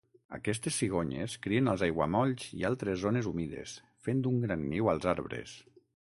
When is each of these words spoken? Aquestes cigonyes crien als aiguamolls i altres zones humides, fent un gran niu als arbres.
Aquestes 0.35 0.77
cigonyes 0.83 1.35
crien 1.43 1.69
als 1.73 1.83
aiguamolls 1.87 2.47
i 2.61 2.65
altres 2.71 2.99
zones 3.05 3.31
humides, 3.33 3.77
fent 4.09 4.27
un 4.33 4.43
gran 4.49 4.67
niu 4.73 4.91
als 4.97 5.11
arbres. 5.15 5.55